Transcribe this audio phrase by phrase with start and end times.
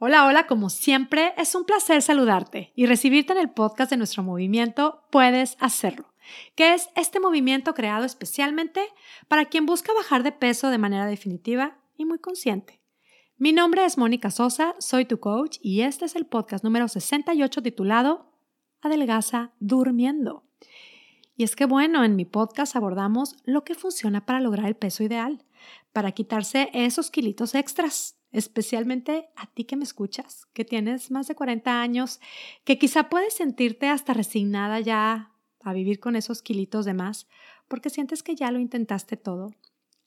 [0.00, 4.22] Hola, hola, como siempre, es un placer saludarte y recibirte en el podcast de nuestro
[4.22, 6.14] movimiento Puedes Hacerlo,
[6.54, 8.80] que es este movimiento creado especialmente
[9.26, 12.80] para quien busca bajar de peso de manera definitiva y muy consciente.
[13.38, 17.60] Mi nombre es Mónica Sosa, soy tu coach y este es el podcast número 68
[17.60, 18.30] titulado
[18.80, 20.44] Adelgaza durmiendo.
[21.36, 25.02] Y es que bueno, en mi podcast abordamos lo que funciona para lograr el peso
[25.02, 25.44] ideal,
[25.92, 31.34] para quitarse esos kilitos extras especialmente a ti que me escuchas, que tienes más de
[31.34, 32.20] 40 años,
[32.64, 37.28] que quizá puedes sentirte hasta resignada ya a vivir con esos kilitos de más,
[37.68, 39.54] porque sientes que ya lo intentaste todo.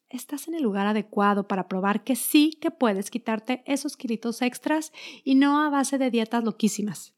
[0.09, 4.91] Estás en el lugar adecuado para probar que sí que puedes quitarte esos kilitos extras
[5.23, 7.13] y no a base de dietas loquísimas,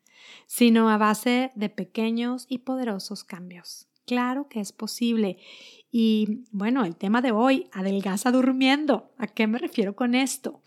[0.45, 3.87] sino a base de pequeños y poderosos cambios.
[4.05, 5.37] Claro que es posible.
[5.91, 9.11] Y bueno, el tema de hoy, adelgaza durmiendo.
[9.17, 10.61] ¿A qué me refiero con esto?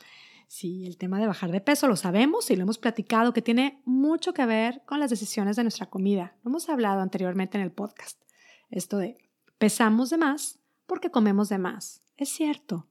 [0.49, 3.83] Sí, el tema de bajar de peso lo sabemos y lo hemos platicado que tiene
[3.85, 6.37] mucho que ver con las decisiones de nuestra comida.
[6.45, 8.23] Lo hemos hablado anteriormente en el podcast.
[8.71, 9.19] Esto de
[9.59, 12.03] pesamos de más porque comemos de más.
[12.17, 12.87] Es cierto.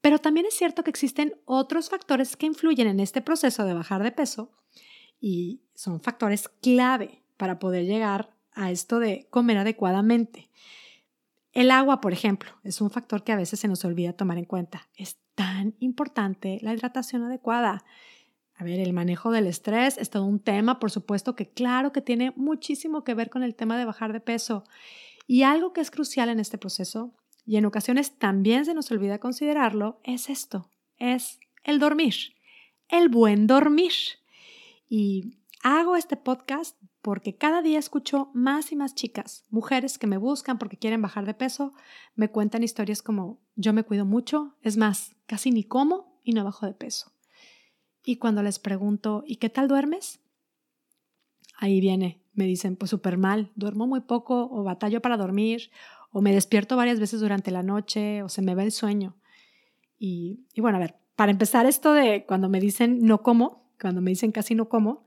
[0.00, 4.02] Pero también es cierto que existen otros factores que influyen en este proceso de bajar
[4.02, 4.50] de peso
[5.20, 10.50] y son factores clave para poder llegar a esto de comer adecuadamente.
[11.52, 14.44] El agua, por ejemplo, es un factor que a veces se nos olvida tomar en
[14.44, 14.88] cuenta.
[15.34, 17.84] Tan importante la hidratación adecuada.
[18.54, 22.02] A ver, el manejo del estrés es todo un tema, por supuesto que claro que
[22.02, 24.64] tiene muchísimo que ver con el tema de bajar de peso.
[25.26, 27.14] Y algo que es crucial en este proceso,
[27.46, 32.14] y en ocasiones también se nos olvida considerarlo, es esto, es el dormir,
[32.88, 33.92] el buen dormir.
[34.88, 40.18] Y hago este podcast porque cada día escucho más y más chicas, mujeres que me
[40.18, 41.72] buscan porque quieren bajar de peso,
[42.14, 46.44] me cuentan historias como yo me cuido mucho, es más, casi ni como y no
[46.44, 47.12] bajo de peso.
[48.04, 50.20] Y cuando les pregunto, ¿y qué tal duermes?
[51.58, 55.70] Ahí viene, me dicen, pues súper mal, duermo muy poco o batallo para dormir
[56.12, 59.16] o me despierto varias veces durante la noche o se me va el sueño.
[59.98, 64.00] Y, y bueno, a ver, para empezar esto de cuando me dicen no como, cuando
[64.00, 65.04] me dicen casi no como,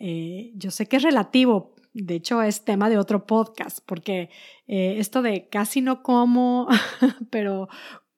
[0.00, 4.30] eh, yo sé que es relativo, de hecho es tema de otro podcast, porque
[4.66, 6.68] eh, esto de casi no como,
[7.30, 7.68] pero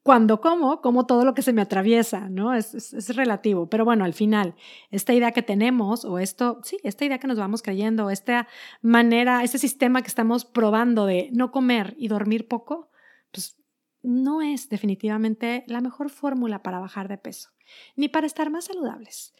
[0.04, 2.54] cuando como, como todo lo que se me atraviesa, ¿no?
[2.54, 4.54] Es, es, relativo, pero bueno, al final,
[4.91, 8.47] esta idea que tenemos, o esto, sí, esta idea que nos vamos creyendo, esta
[8.81, 12.91] manera, este sistema que estamos probando de no comer y dormir poco,
[13.32, 13.56] pues
[14.03, 17.50] no es definitivamente la mejor fórmula para bajar de peso,
[17.97, 19.32] ni para estar más saludables.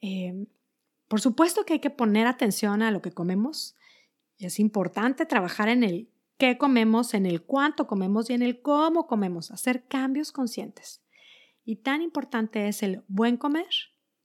[0.00, 0.46] Eh,
[1.08, 3.76] por supuesto que hay que poner atención a lo que comemos
[4.36, 8.62] y es importante trabajar en el qué comemos, en el cuánto comemos y en el
[8.62, 11.02] cómo comemos, hacer cambios conscientes.
[11.64, 13.66] Y tan importante es el buen comer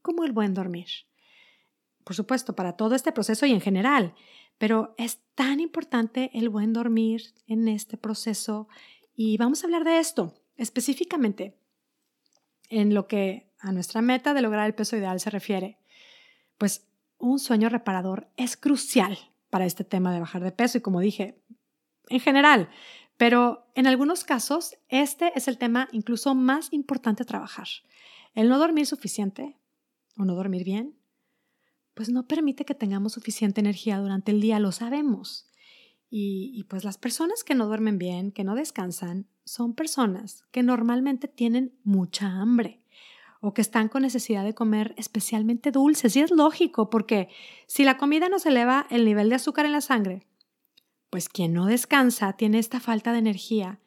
[0.01, 0.87] como el buen dormir.
[2.03, 4.13] Por supuesto, para todo este proceso y en general,
[4.57, 8.67] pero es tan importante el buen dormir en este proceso
[9.15, 11.57] y vamos a hablar de esto específicamente
[12.69, 15.77] en lo que a nuestra meta de lograr el peso ideal se refiere
[16.57, 16.87] pues
[17.17, 19.17] un sueño reparador es crucial
[19.49, 21.41] para este tema de bajar de peso y como dije,
[22.09, 22.69] en general,
[23.17, 27.67] pero en algunos casos este es el tema incluso más importante trabajar.
[28.33, 29.57] El no dormir suficiente
[30.17, 30.97] o no dormir bien,
[31.93, 35.49] pues no permite que tengamos suficiente energía durante el día, lo sabemos.
[36.15, 41.27] Y, pues las personas que no duermen bien, que no descansan, son personas que normalmente
[41.27, 42.82] tienen mucha hambre
[43.45, 46.15] o que están con necesidad de comer especialmente dulces.
[46.15, 47.27] Y es lógico, porque
[47.67, 50.25] si la comida nos eleva el nivel de azúcar en la sangre,
[51.09, 53.81] pues quien no descansa tiene esta falta de energía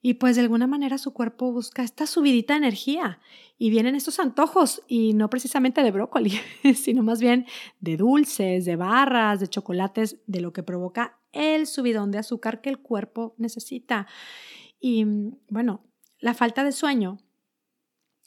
[0.00, 3.18] y pues de alguna manera su cuerpo busca esta subidita de energía
[3.58, 6.38] y vienen estos antojos y no precisamente de brócoli,
[6.76, 7.46] sino más bien
[7.80, 12.70] de dulces, de barras, de chocolates, de lo que provoca el subidón de azúcar que
[12.70, 14.06] el cuerpo necesita.
[14.78, 15.04] Y
[15.48, 15.84] bueno,
[16.20, 17.18] la falta de sueño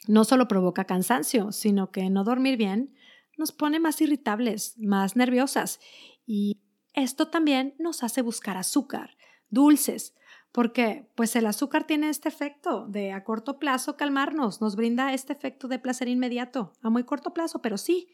[0.07, 2.95] no solo provoca cansancio, sino que no dormir bien
[3.37, 5.79] nos pone más irritables, más nerviosas
[6.25, 6.59] y
[6.93, 9.17] esto también nos hace buscar azúcar,
[9.49, 10.15] dulces,
[10.51, 15.33] porque pues el azúcar tiene este efecto de a corto plazo calmarnos, nos brinda este
[15.33, 18.07] efecto de placer inmediato, a muy corto plazo, pero sí.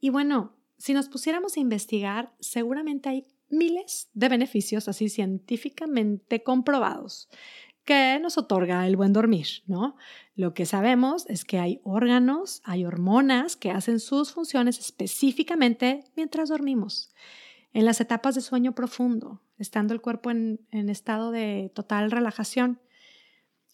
[0.00, 7.28] Y bueno, si nos pusiéramos a investigar, seguramente hay miles de beneficios así científicamente comprobados
[7.84, 9.96] que nos otorga el buen dormir, ¿no?
[10.34, 16.48] Lo que sabemos es que hay órganos, hay hormonas que hacen sus funciones específicamente mientras
[16.48, 17.12] dormimos.
[17.72, 22.80] En las etapas de sueño profundo, estando el cuerpo en, estado de total relajación.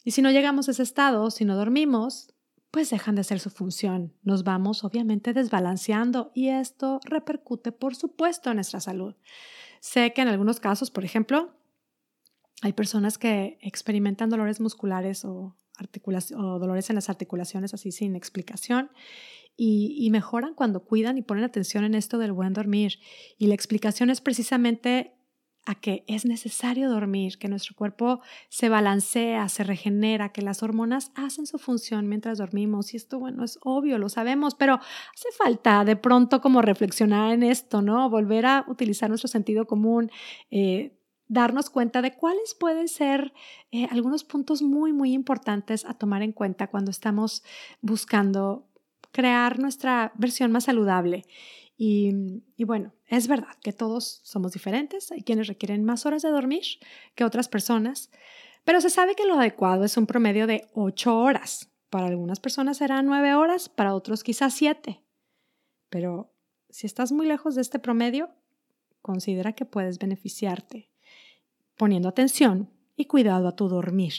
[0.05, 2.35] Y si no llegamos a ese estado, si no dormimos,
[2.71, 4.15] pues dejan de ser su función.
[4.23, 9.15] Nos vamos obviamente desbalanceando y esto repercute, por supuesto, en nuestra salud.
[9.81, 11.55] Sé que en algunos casos, por ejemplo,
[12.63, 15.57] hay personas que experimentan dolores musculares o,
[16.37, 18.91] o dolores en las articulaciones así sin explicación
[19.63, 22.95] y, mejoran cuando cuidan y ponen atención en esto del buen dormir.
[23.37, 25.13] Y la explicación es precisamente
[25.67, 31.13] a que es necesario dormir, que nuestro cuerpo se balancea, se regenera, que las hormonas
[31.15, 32.95] hacen su función mientras dormimos.
[32.95, 37.43] Y esto, bueno, es obvio, lo sabemos, pero hace falta de pronto como reflexionar en
[37.43, 38.09] esto, ¿no?
[38.09, 40.11] Volver a utilizar nuestro sentido común.
[40.51, 40.97] Eh,
[41.31, 43.33] darnos cuenta de cuáles pueden ser
[43.71, 47.45] eh, algunos puntos muy, muy importantes a tomar en cuenta cuando estamos
[47.81, 48.67] buscando
[49.13, 51.25] crear nuestra versión más saludable.
[51.79, 52.13] Y,
[52.59, 56.65] bueno, es verdad que todos somos diferentes, hay quienes requieren más horas de dormir
[57.15, 58.11] que otras personas,
[58.65, 61.71] pero se sabe que lo adecuado es un promedio de 8 horas.
[61.89, 65.03] Para algunas personas serán 9 horas, para otros quizás 7.
[65.89, 66.35] Pero
[66.69, 68.29] si estás muy lejos de este promedio,
[69.01, 70.90] considera que puedes beneficiarte
[71.81, 74.13] poniendo atención y cuidado a tu dormir.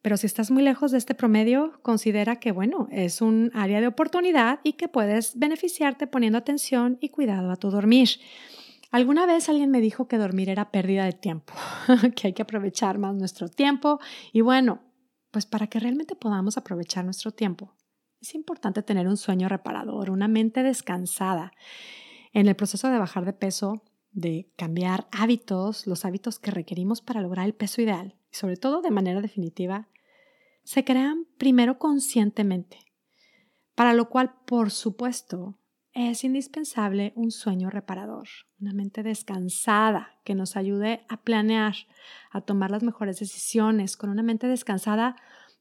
[0.00, 3.86] Pero si estás muy lejos de este promedio, considera que, bueno, es un área de
[3.86, 8.08] oportunidad y que puedes beneficiarte poniendo atención y cuidado a tu dormir.
[8.90, 11.52] Alguna vez alguien me dijo que dormir era pérdida de tiempo,
[12.16, 14.00] que hay que aprovechar más nuestro tiempo
[14.32, 14.80] y bueno,
[15.32, 17.74] pues para que realmente podamos aprovechar nuestro tiempo,
[18.22, 21.52] es importante tener un sueño reparador, una mente descansada.
[22.32, 23.82] En el proceso de bajar de peso,
[24.16, 28.80] de cambiar hábitos, los hábitos que requerimos para lograr el peso ideal, y sobre todo
[28.80, 29.88] de manera definitiva,
[30.64, 32.78] se crean primero conscientemente,
[33.74, 35.58] para lo cual, por supuesto,
[35.92, 38.26] es indispensable un sueño reparador,
[38.58, 41.74] una mente descansada que nos ayude a planear,
[42.30, 43.96] a tomar las mejores decisiones.
[43.96, 45.16] Con una mente descansada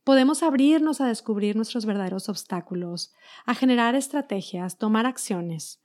[0.05, 3.13] podemos abrirnos a descubrir nuestros verdaderos obstáculos,
[3.45, 5.84] a generar estrategias, tomar acciones.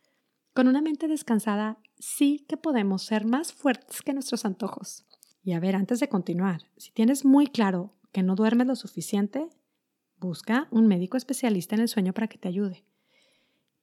[0.53, 5.05] Con una mente descansada sí que podemos ser más fuertes que nuestros antojos.
[5.43, 9.49] Y a ver, antes de continuar, si tienes muy claro que no duermes lo suficiente,
[10.19, 12.85] busca un médico especialista en el sueño para que te ayude.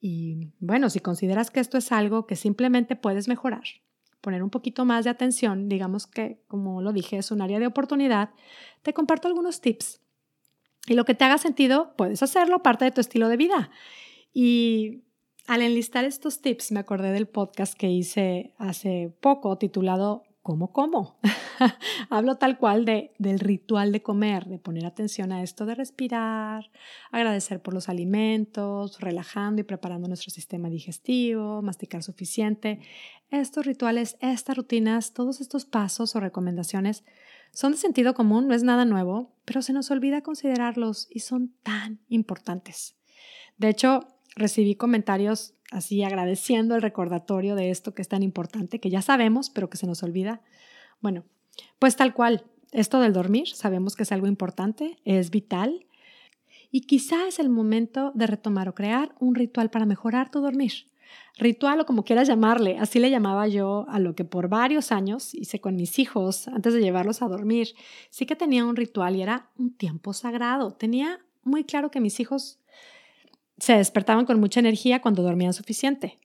[0.00, 3.64] Y bueno, si consideras que esto es algo que simplemente puedes mejorar,
[4.20, 7.66] poner un poquito más de atención, digamos que, como lo dije, es un área de
[7.66, 8.30] oportunidad,
[8.82, 10.00] te comparto algunos tips.
[10.86, 13.70] Y lo que te haga sentido, puedes hacerlo parte de tu estilo de vida.
[14.32, 15.02] Y
[15.48, 21.18] al enlistar estos tips me acordé del podcast que hice hace poco titulado ¿Cómo como?
[22.10, 26.70] Hablo tal cual de, del ritual de comer, de poner atención a esto de respirar,
[27.10, 32.80] agradecer por los alimentos, relajando y preparando nuestro sistema digestivo, masticar suficiente.
[33.30, 37.04] Estos rituales, estas rutinas, todos estos pasos o recomendaciones
[37.52, 41.54] son de sentido común, no es nada nuevo, pero se nos olvida considerarlos y son
[41.62, 42.96] tan importantes.
[43.56, 48.90] De hecho, recibí comentarios así agradeciendo el recordatorio de esto que es tan importante, que
[48.90, 50.40] ya sabemos, pero que se nos olvida.
[51.00, 51.24] Bueno,
[51.78, 55.86] pues tal cual, esto del dormir, sabemos que es algo importante, es vital,
[56.70, 60.72] y quizá es el momento de retomar o crear un ritual para mejorar tu dormir.
[61.38, 65.34] Ritual o como quieras llamarle, así le llamaba yo a lo que por varios años
[65.34, 67.68] hice con mis hijos antes de llevarlos a dormir.
[68.10, 70.72] Sí que tenía un ritual y era un tiempo sagrado.
[70.72, 72.58] Tenía muy claro que mis hijos
[73.58, 76.18] se despertaban con mucha energía cuando dormían suficiente.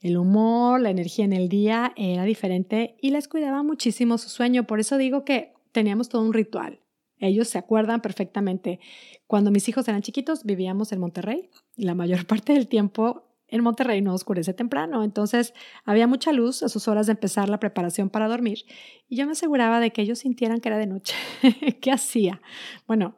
[0.00, 4.66] El humor, la energía en el día era diferente y les cuidaba muchísimo su sueño.
[4.66, 6.80] Por eso digo que teníamos todo un ritual.
[7.18, 8.80] Ellos se acuerdan perfectamente.
[9.28, 14.00] Cuando mis hijos eran chiquitos, vivíamos en Monterrey la mayor parte del tiempo en Monterrey
[14.00, 15.04] no oscurece temprano.
[15.04, 18.64] Entonces había mucha luz a sus horas de empezar la preparación para dormir
[19.08, 21.14] y yo me aseguraba de que ellos sintieran que era de noche.
[21.80, 22.40] ¿Qué hacía?
[22.88, 23.14] Bueno,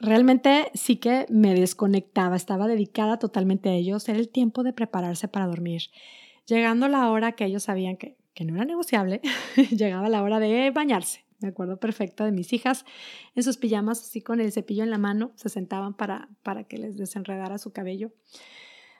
[0.00, 5.28] Realmente sí que me desconectaba, estaba dedicada totalmente a ellos, era el tiempo de prepararse
[5.28, 5.82] para dormir.
[6.46, 9.20] Llegando la hora que ellos sabían que, que no era negociable,
[9.70, 11.26] llegaba la hora de bañarse.
[11.40, 12.84] Me acuerdo perfecto de mis hijas
[13.34, 16.78] en sus pijamas, así con el cepillo en la mano, se sentaban para, para que
[16.78, 18.12] les desenredara su cabello.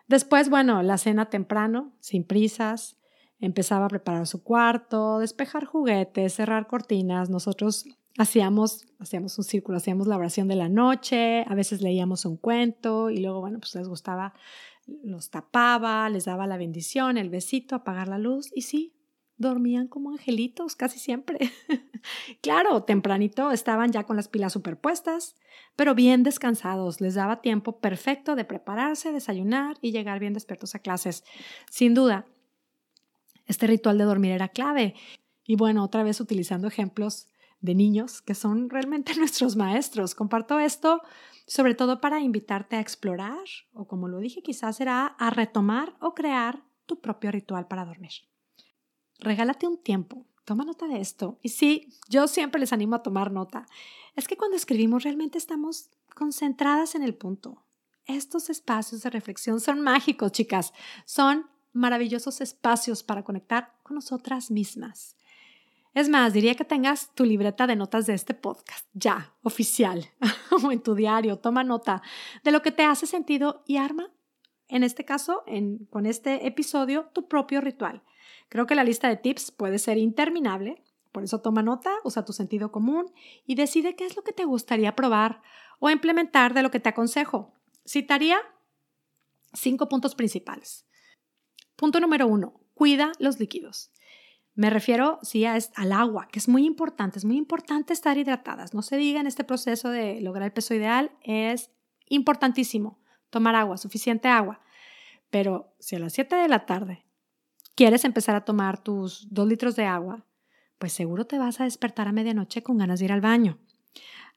[0.07, 2.99] Después, bueno, la cena temprano, sin prisas,
[3.40, 7.30] empezaba a preparar su cuarto, despejar juguetes, cerrar cortinas.
[7.30, 7.87] Nosotros
[8.19, 13.11] hacíamos, hacíamos un círculo, hacíamos la oración de la noche, a veces leíamos un cuento
[13.11, 14.35] y luego, bueno, pues les gustaba,
[14.87, 18.95] los tapaba, les daba la bendición, el besito, apagar la luz y sí,
[19.40, 21.38] dormían como angelitos casi siempre.
[22.43, 25.35] claro, tempranito estaban ya con las pilas superpuestas,
[25.76, 30.81] pero bien descansados, les daba tiempo perfecto de prepararse, desayunar y llegar bien despiertos a
[30.81, 31.25] clases.
[31.71, 32.26] Sin duda,
[33.47, 34.95] este ritual de dormir era clave.
[35.47, 37.30] Y bueno, otra vez utilizando ejemplos
[37.61, 40.14] de niños que son realmente nuestros maestros.
[40.14, 41.02] Comparto esto
[41.47, 46.14] sobre todo para invitarte a explorar o como lo dije quizás será a retomar o
[46.14, 48.12] crear tu propio ritual para dormir.
[49.19, 51.38] Regálate un tiempo, toma nota de esto.
[51.43, 53.67] Y sí, yo siempre les animo a tomar nota.
[54.14, 57.64] Es que cuando escribimos realmente estamos concentradas en el punto.
[58.07, 60.73] Estos espacios de reflexión son mágicos, chicas.
[61.05, 65.17] Son maravillosos espacios para conectar con nosotras mismas.
[65.93, 70.07] Es más, diría que tengas tu libreta de notas de este podcast, ya, oficial,
[70.65, 72.03] o en tu diario, toma nota
[72.45, 74.13] de lo que te hace sentido y arma,
[74.69, 75.43] en este caso,
[75.91, 78.05] con este episodio, tu propio ritual.
[78.49, 82.33] Creo que la lista de tips puede ser interminable, por eso toma nota, usa tu
[82.33, 83.13] sentido común
[83.45, 85.43] y decide qué es lo que te gustaría probar
[85.81, 87.53] o implementar de lo que te aconsejo.
[87.85, 88.39] Citaría
[89.53, 90.87] cinco puntos principales.
[91.75, 93.91] Punto número uno, cuida los líquidos.
[94.54, 98.75] Me refiero, sí, al agua, que es muy importante, es muy importante estar hidratadas.
[98.75, 101.71] No se diga en este proceso de lograr el peso ideal, es
[102.09, 102.99] importantísimo
[103.30, 104.61] tomar agua, suficiente agua.
[105.30, 107.07] Pero si a las 7 de la tarde
[107.76, 110.26] quieres empezar a tomar tus 2 litros de agua,
[110.78, 113.59] pues seguro te vas a despertar a medianoche con ganas de ir al baño.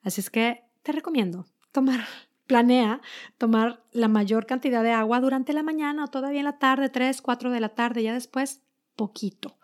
[0.03, 2.05] Así es que te recomiendo tomar
[2.47, 3.01] planea
[3.37, 7.21] tomar la mayor cantidad de agua durante la mañana o todavía en la tarde, 3,
[7.21, 8.61] 4 de la tarde, ya después
[8.95, 9.57] poquito.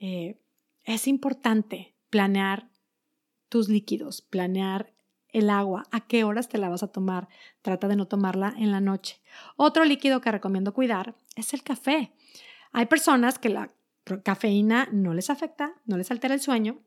[0.00, 0.40] Eh,
[0.84, 2.68] es importante planear
[3.48, 4.92] tus líquidos, planear
[5.28, 7.28] el agua, a qué horas te la vas a tomar.
[7.62, 9.20] Trata de no tomarla en la noche.
[9.56, 12.12] Otro líquido que recomiendo cuidar es el café.
[12.72, 13.70] Hay personas que la
[14.24, 16.80] cafeína no les afecta, no les altera el sueño,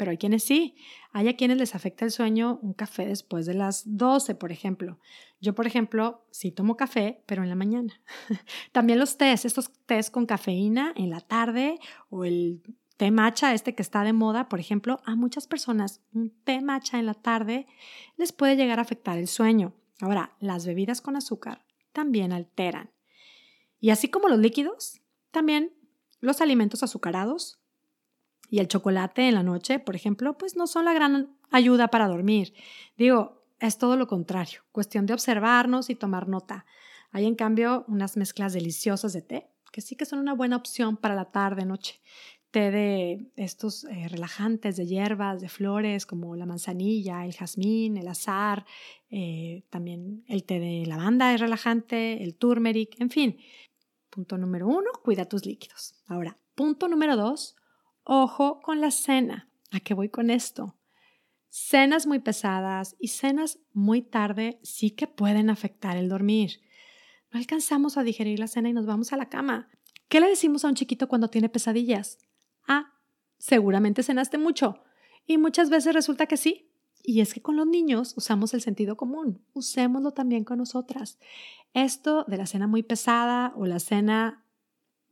[0.00, 0.76] pero hay quienes sí.
[1.12, 4.98] Hay a quienes les afecta el sueño un café después de las 12, por ejemplo.
[5.42, 8.00] Yo, por ejemplo, sí tomo café, pero en la mañana.
[8.72, 11.78] También los tés, estos tés con cafeína en la tarde
[12.08, 12.62] o el
[12.96, 16.98] té matcha, este que está de moda, por ejemplo, a muchas personas un té matcha
[16.98, 17.66] en la tarde
[18.16, 19.74] les puede llegar a afectar el sueño.
[20.00, 22.90] Ahora, las bebidas con azúcar también alteran.
[23.80, 25.74] Y así como los líquidos, también
[26.20, 27.59] los alimentos azucarados
[28.50, 32.08] y el chocolate en la noche, por ejemplo, pues no son la gran ayuda para
[32.08, 32.52] dormir.
[32.98, 36.66] Digo, es todo lo contrario, cuestión de observarnos y tomar nota.
[37.12, 40.96] Hay en cambio unas mezclas deliciosas de té, que sí que son una buena opción
[40.96, 42.00] para la tarde, noche.
[42.50, 48.08] Té de estos eh, relajantes de hierbas, de flores como la manzanilla, el jazmín, el
[48.08, 48.66] azar,
[49.08, 53.38] eh, también el té de lavanda es relajante, el turmeric, en fin.
[54.08, 55.94] Punto número uno, cuida tus líquidos.
[56.08, 57.54] Ahora, punto número dos,
[58.12, 59.48] Ojo con la cena.
[59.70, 60.74] ¿A qué voy con esto?
[61.48, 66.60] Cenas muy pesadas y cenas muy tarde sí que pueden afectar el dormir.
[67.30, 69.68] No alcanzamos a digerir la cena y nos vamos a la cama.
[70.08, 72.18] ¿Qué le decimos a un chiquito cuando tiene pesadillas?
[72.66, 72.94] Ah,
[73.38, 74.82] seguramente cenaste mucho.
[75.24, 76.68] Y muchas veces resulta que sí.
[77.04, 81.20] Y es que con los niños usamos el sentido común, usémoslo también con nosotras.
[81.74, 84.39] Esto de la cena muy pesada o la cena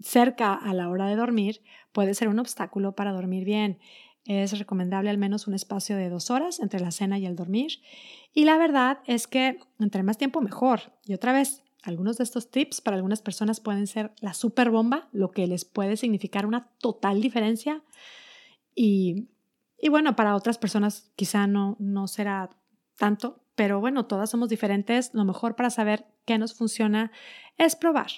[0.01, 1.63] cerca a la hora de dormir
[1.93, 3.79] puede ser un obstáculo para dormir bien.
[4.25, 7.81] Es recomendable al menos un espacio de dos horas entre la cena y el dormir.
[8.35, 10.93] Y la verdad es que entre más tiempo mejor.
[11.05, 15.09] Y otra vez, algunos de estos tips para algunas personas pueden ser la super bomba,
[15.13, 17.83] lo que les puede significar una total diferencia.
[18.75, 19.29] Y,
[19.81, 22.51] y bueno, para otras personas quizá no, no será
[22.97, 25.15] tanto, pero bueno, todas somos diferentes.
[25.15, 27.13] Lo mejor para saber qué nos funciona
[27.57, 28.11] es probar.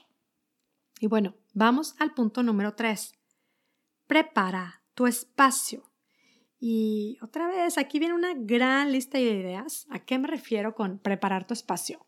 [1.01, 3.15] Y bueno, vamos al punto número tres.
[4.07, 5.91] Prepara tu espacio.
[6.59, 9.87] Y otra vez, aquí viene una gran lista de ideas.
[9.89, 12.07] ¿A qué me refiero con preparar tu espacio?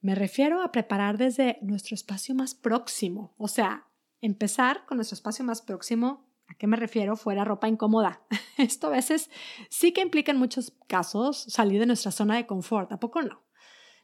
[0.00, 3.88] Me refiero a preparar desde nuestro espacio más próximo, o sea,
[4.22, 6.26] empezar con nuestro espacio más próximo.
[6.46, 7.16] ¿A qué me refiero?
[7.16, 8.22] Fuera ropa incómoda.
[8.56, 9.30] Esto a veces
[9.68, 13.44] sí que implica en muchos casos salir de nuestra zona de confort, ¿a poco no?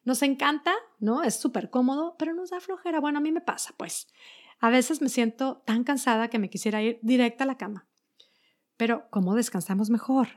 [0.04, 1.22] Nos encanta, ¿no?
[1.22, 3.00] Es súper cómodo, pero nos da flojera.
[3.00, 4.08] Bueno, a mí me pasa, pues.
[4.58, 7.86] A veces me siento tan cansada que me quisiera ir directa a la cama.
[8.76, 10.28] Pero, ¿cómo descansamos mejor?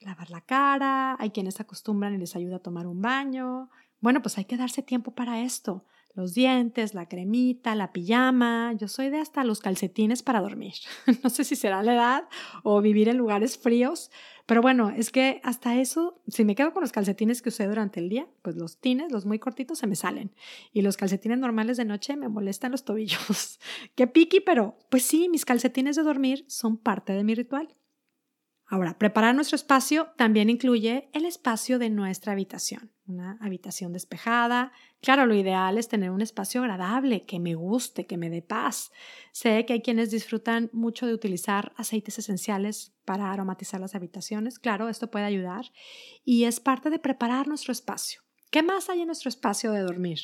[0.00, 3.70] Lavar la cara, hay quienes acostumbran y les ayuda a tomar un baño.
[4.00, 5.84] Bueno, pues hay que darse tiempo para esto
[6.16, 8.72] los dientes, la cremita, la pijama.
[8.72, 10.74] Yo soy de hasta los calcetines para dormir.
[11.22, 12.28] no sé si será la edad
[12.62, 14.10] o vivir en lugares fríos,
[14.46, 18.00] pero bueno, es que hasta eso, si me quedo con los calcetines que usé durante
[18.00, 20.32] el día, pues los tines, los muy cortitos, se me salen.
[20.72, 23.60] Y los calcetines normales de noche me molestan los tobillos.
[23.94, 27.76] Qué piqui, pero pues sí, mis calcetines de dormir son parte de mi ritual.
[28.68, 32.90] Ahora, preparar nuestro espacio también incluye el espacio de nuestra habitación.
[33.06, 34.72] Una habitación despejada.
[35.00, 38.90] Claro, lo ideal es tener un espacio agradable, que me guste, que me dé paz.
[39.30, 44.58] Sé que hay quienes disfrutan mucho de utilizar aceites esenciales para aromatizar las habitaciones.
[44.58, 45.66] Claro, esto puede ayudar
[46.24, 48.22] y es parte de preparar nuestro espacio.
[48.50, 50.18] ¿Qué más hay en nuestro espacio de dormir?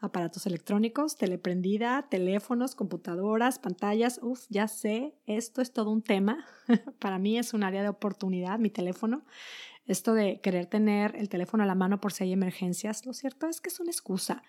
[0.00, 4.18] Aparatos electrónicos, teleprendida, teléfonos, computadoras, pantallas.
[4.22, 6.46] Uf, ya sé, esto es todo un tema.
[6.98, 9.26] Para mí es un área de oportunidad, mi teléfono.
[9.84, 13.46] Esto de querer tener el teléfono a la mano por si hay emergencias, lo cierto
[13.46, 14.42] es que es una excusa.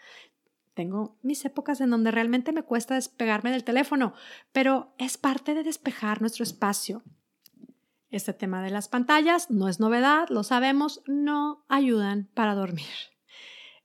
[0.74, 4.14] Tengo mis épocas en donde realmente me cuesta despegarme del teléfono,
[4.54, 7.04] pero es parte de despejar nuestro espacio.
[8.10, 13.11] Este tema de las pantallas no es novedad, lo sabemos, no ayudan para dormir.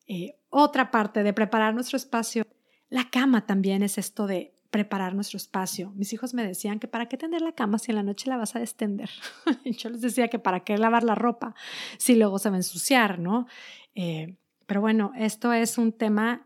[0.06, 2.46] Eh, otra parte de preparar nuestro espacio,
[2.88, 5.92] la cama también es esto de preparar nuestro espacio.
[5.96, 8.36] Mis hijos me decían que para qué tender la cama si en la noche la
[8.36, 9.10] vas a destender.
[9.64, 11.54] Yo les decía que para qué lavar la ropa
[11.98, 13.46] si luego se va a ensuciar, ¿no?
[13.94, 14.36] Eh,
[14.66, 16.42] pero bueno, esto es un tema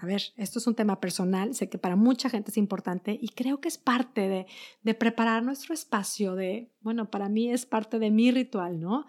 [0.00, 3.28] a ver, esto es un tema personal, sé que para mucha gente es importante y
[3.28, 4.46] creo que es parte de,
[4.82, 9.06] de preparar nuestro espacio, de, bueno, para mí es parte de mi ritual, ¿no?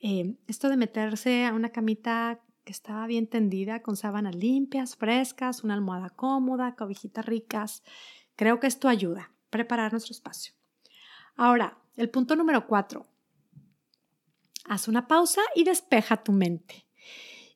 [0.00, 5.62] Eh, esto de meterse a una camita que estaba bien tendida, con sábanas limpias, frescas,
[5.62, 7.84] una almohada cómoda, cobijitas ricas,
[8.34, 10.52] creo que esto ayuda, a preparar nuestro espacio.
[11.36, 13.06] Ahora, el punto número cuatro.
[14.64, 16.86] Haz una pausa y despeja tu mente.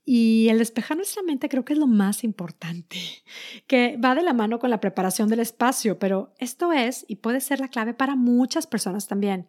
[0.04, 2.98] Y el despejar nuestra mente creo que es lo más importante,
[3.66, 7.40] que va de la mano con la preparación del espacio, pero esto es y puede
[7.40, 9.48] ser la clave para muchas personas también.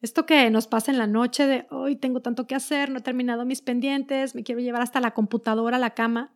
[0.00, 3.02] Esto que nos pasa en la noche de hoy tengo tanto que hacer, no he
[3.02, 6.32] terminado mis pendientes, me quiero llevar hasta la computadora a la cama.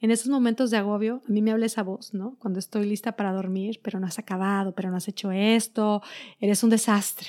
[0.00, 2.36] En esos momentos de agobio, a mí me habla esa voz, ¿no?
[2.38, 6.02] Cuando estoy lista para dormir, pero no has acabado, pero no has hecho esto,
[6.40, 7.28] eres un desastre.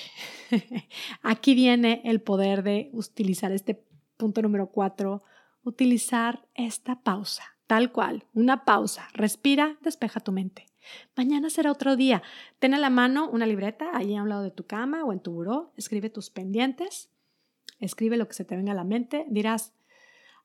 [1.21, 3.83] Aquí viene el poder de utilizar este
[4.17, 5.23] punto número cuatro,
[5.63, 9.08] utilizar esta pausa, tal cual, una pausa.
[9.13, 10.65] Respira, despeja tu mente.
[11.15, 12.22] Mañana será otro día.
[12.60, 15.20] Ten a la mano una libreta ahí a un lado de tu cama o en
[15.20, 15.72] tu buró.
[15.77, 17.10] Escribe tus pendientes.
[17.79, 19.25] Escribe lo que se te venga a la mente.
[19.29, 19.74] Dirás,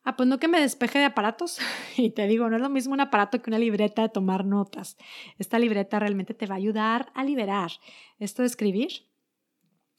[0.05, 1.59] ah, pues no que me despeje de aparatos.
[1.97, 4.97] Y te digo, no es lo mismo un aparato que una libreta de tomar notas.
[5.39, 7.73] Esta libreta realmente te va a ayudar a liberar.
[8.19, 9.09] Esto de escribir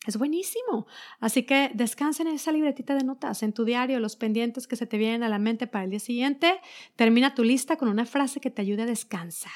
[0.06, 0.88] es buenísimo.
[1.20, 4.88] Así que descansa en esa libretita de notas, en tu diario, los pendientes que se
[4.88, 6.62] te vienen a la mente para el día siguiente.
[6.96, 9.52] Termina tu lista con una frase que te ayude a descansar.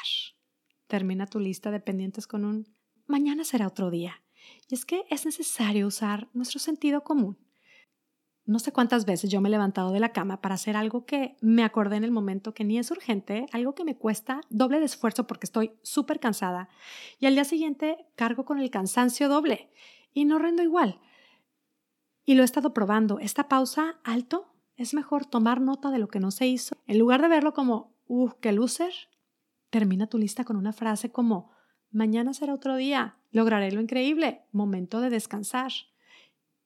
[0.88, 2.68] Termina tu lista de pendientes con un
[3.08, 4.22] mañana será otro día.
[4.70, 7.38] Y es que es necesario usar nuestro sentido común.
[8.46, 11.38] No sé cuántas veces yo me he levantado de la cama para hacer algo que
[11.40, 14.86] me acordé en el momento que ni es urgente, algo que me cuesta doble de
[14.86, 16.68] esfuerzo porque estoy súper cansada.
[17.20, 19.70] Y al día siguiente cargo con el cansancio doble
[20.14, 21.00] y no rendo igual.
[22.26, 23.20] Y lo he estado probando.
[23.20, 26.78] Esta pausa, alto, es mejor tomar nota de lo que no se hizo.
[26.88, 28.94] En lugar de verlo como, uh, qué loser,
[29.70, 31.52] termina tu lista con una frase como,
[31.92, 35.72] mañana será otro día, lograré lo increíble, momento de descansar.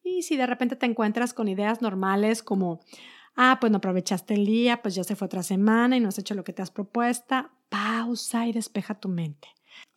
[0.03, 2.79] Y si de repente te encuentras con ideas normales como,
[3.35, 6.19] ah, pues no aprovechaste el día, pues ya se fue otra semana y no has
[6.19, 9.49] hecho lo que te has propuesto, pausa y despeja tu mente.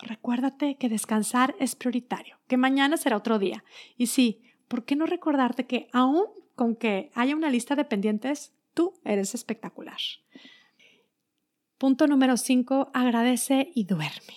[0.02, 3.64] Recuérdate que descansar es prioritario, que mañana será otro día.
[3.96, 8.52] Y sí, ¿por qué no recordarte que aún con que haya una lista de pendientes,
[8.74, 9.98] tú eres espectacular?
[11.78, 14.34] Punto número 5, agradece y duerme.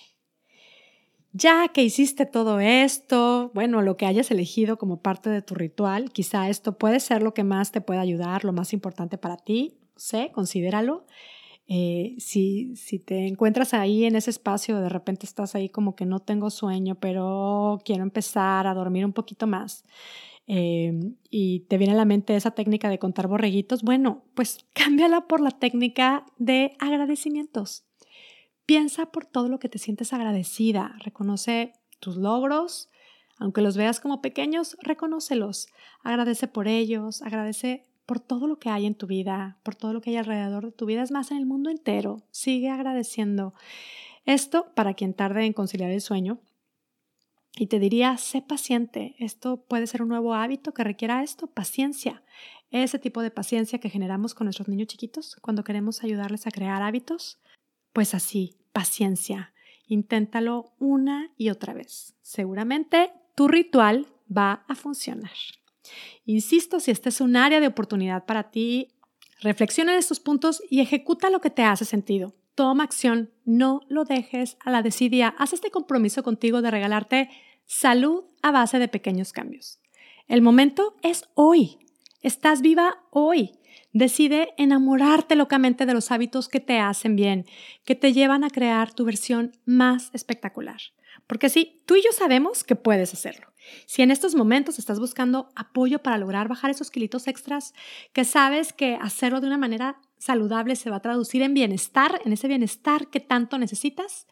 [1.36, 6.12] Ya que hiciste todo esto, bueno, lo que hayas elegido como parte de tu ritual,
[6.12, 9.76] quizá esto puede ser lo que más te puede ayudar, lo más importante para ti,
[9.96, 11.06] sé, considéralo.
[11.66, 16.04] Eh, si, si te encuentras ahí en ese espacio, de repente estás ahí como que
[16.04, 19.84] no tengo sueño, pero quiero empezar a dormir un poquito más.
[20.46, 20.92] Eh,
[21.30, 25.40] y te viene a la mente esa técnica de contar borreguitos, bueno, pues cámbiala por
[25.40, 27.84] la técnica de agradecimientos.
[28.66, 32.90] Piensa por todo lo que te sientes agradecida, reconoce tus logros,
[33.38, 35.68] aunque los veas como pequeños, reconócelos,
[36.02, 40.00] agradece por ellos, agradece por todo lo que hay en tu vida, por todo lo
[40.00, 42.22] que hay alrededor de tu vida, es más, en el mundo entero.
[42.30, 43.54] Sigue agradeciendo.
[44.24, 46.40] Esto, para quien tarde en conciliar el sueño,
[47.56, 49.14] y te diría, sé paciente.
[49.18, 52.22] Esto puede ser un nuevo hábito que requiera esto, paciencia.
[52.70, 56.82] Ese tipo de paciencia que generamos con nuestros niños chiquitos cuando queremos ayudarles a crear
[56.82, 57.38] hábitos.
[57.92, 59.52] Pues así, paciencia.
[59.86, 62.16] Inténtalo una y otra vez.
[62.22, 65.30] Seguramente tu ritual va a funcionar.
[66.24, 68.88] Insisto, si este es un área de oportunidad para ti,
[69.40, 72.34] reflexiona en estos puntos y ejecuta lo que te hace sentido.
[72.54, 75.34] Toma acción, no lo dejes a la desidia.
[75.38, 77.30] Haz este compromiso contigo de regalarte
[77.66, 79.80] salud a base de pequeños cambios.
[80.28, 81.78] El momento es hoy.
[82.22, 83.52] Estás viva hoy.
[83.92, 87.44] Decide enamorarte locamente de los hábitos que te hacen bien,
[87.84, 90.80] que te llevan a crear tu versión más espectacular.
[91.26, 93.48] Porque sí, tú y yo sabemos que puedes hacerlo.
[93.86, 97.72] Si en estos momentos estás buscando apoyo para lograr bajar esos kilitos extras,
[98.12, 102.32] que sabes que hacerlo de una manera saludable se va a traducir en bienestar, en
[102.32, 104.26] ese bienestar que tanto necesitas,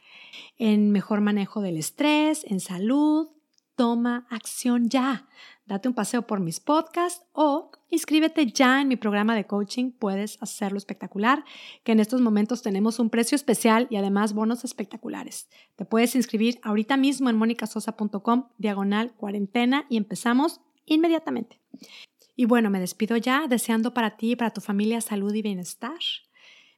[0.59, 3.29] en mejor manejo del estrés, en salud,
[3.77, 5.27] toma acción ya.
[5.67, 9.93] Date un paseo por mis podcasts o inscríbete ya en mi programa de coaching.
[9.93, 11.45] Puedes hacerlo espectacular,
[11.85, 15.49] que en estos momentos tenemos un precio especial y además bonos espectaculares.
[15.77, 21.61] Te puedes inscribir ahorita mismo en monicasosa.com diagonal cuarentena y empezamos inmediatamente.
[22.35, 25.99] Y bueno, me despido ya deseando para ti y para tu familia salud y bienestar.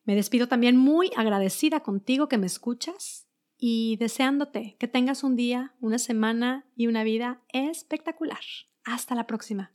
[0.05, 3.24] Me despido también muy agradecida contigo que me escuchas
[3.67, 8.43] y deseándote que tengas un día, una semana y una vida espectacular.
[8.85, 9.73] Hasta la próxima.